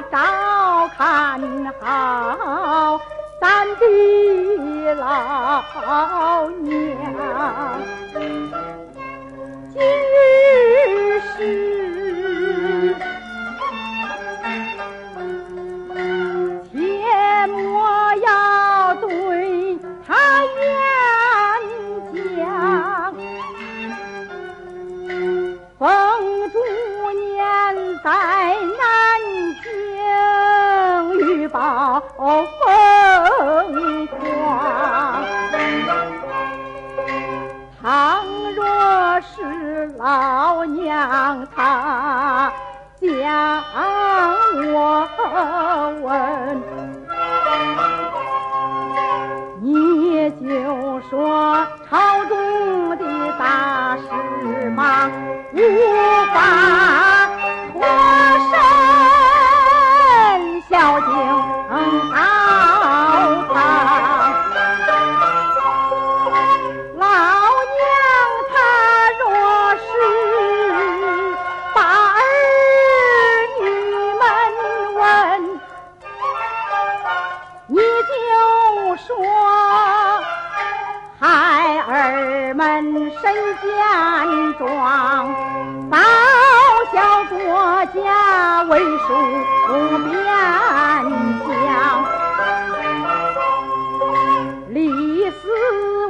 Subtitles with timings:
[0.00, 1.40] 照看
[1.80, 3.00] 好
[3.40, 6.91] 咱的老娘，
[32.22, 35.24] 疯狂，
[37.82, 37.82] 倘
[38.54, 38.62] 若
[39.22, 42.52] 是老娘她
[43.00, 43.10] 将
[44.72, 44.78] 我
[82.80, 83.20] 身
[83.60, 85.34] 健壮
[85.90, 85.98] 报
[86.90, 89.08] 效国家为树
[89.66, 89.72] 不
[90.08, 90.14] 边
[91.46, 91.52] 疆
[94.70, 95.36] 立死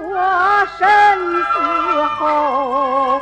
[0.09, 0.81] 我身
[1.43, 1.53] 死
[2.17, 3.21] 后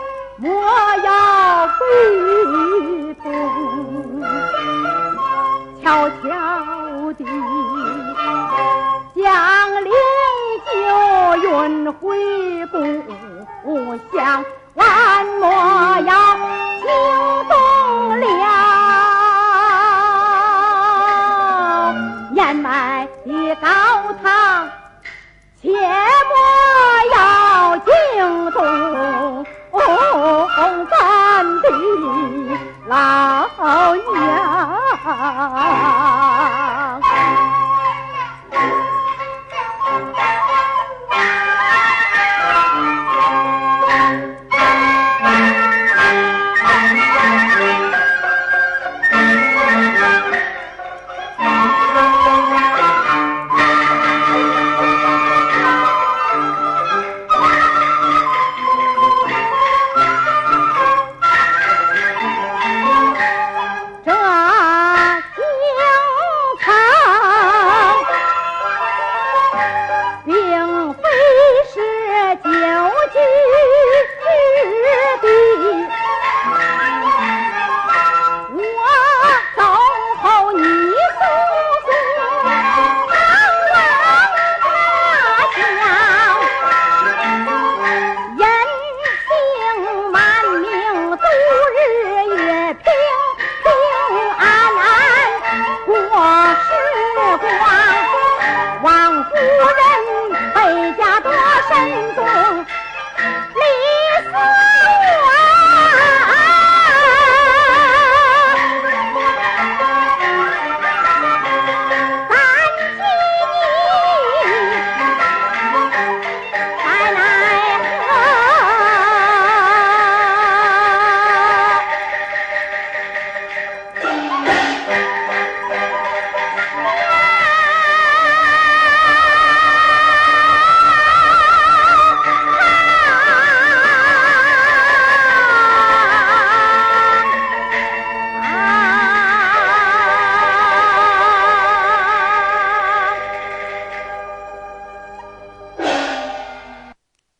[11.93, 12.67] 回
[13.63, 14.45] 故乡，
[14.75, 15.49] 万莫
[16.03, 16.37] 要
[16.81, 16.87] 惊
[17.49, 17.55] 动
[18.21, 18.25] 了
[22.35, 23.80] 燕麦的岗。